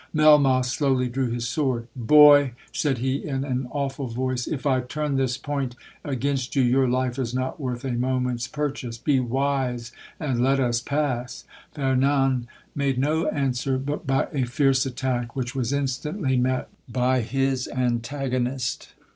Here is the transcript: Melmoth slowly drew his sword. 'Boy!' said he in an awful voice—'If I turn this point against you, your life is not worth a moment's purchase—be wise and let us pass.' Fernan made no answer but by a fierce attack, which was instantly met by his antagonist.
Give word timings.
Melmoth 0.13 0.65
slowly 0.65 1.07
drew 1.09 1.29
his 1.29 1.47
sword. 1.47 1.87
'Boy!' 1.95 2.53
said 2.73 2.97
he 2.97 3.23
in 3.23 3.43
an 3.43 3.67
awful 3.69 4.07
voice—'If 4.07 4.65
I 4.65 4.79
turn 4.81 5.15
this 5.15 5.37
point 5.37 5.75
against 6.03 6.55
you, 6.55 6.63
your 6.63 6.87
life 6.87 7.19
is 7.19 7.35
not 7.35 7.59
worth 7.59 7.85
a 7.85 7.91
moment's 7.91 8.47
purchase—be 8.47 9.19
wise 9.19 9.91
and 10.19 10.41
let 10.43 10.59
us 10.59 10.81
pass.' 10.81 11.45
Fernan 11.75 12.47
made 12.73 12.97
no 12.97 13.27
answer 13.27 13.77
but 13.77 14.07
by 14.07 14.27
a 14.33 14.45
fierce 14.45 14.87
attack, 14.87 15.35
which 15.35 15.53
was 15.53 15.71
instantly 15.71 16.35
met 16.35 16.69
by 16.91 17.21
his 17.21 17.67
antagonist. 17.67 18.93